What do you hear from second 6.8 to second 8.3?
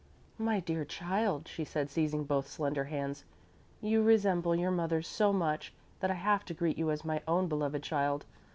as my own beloved child.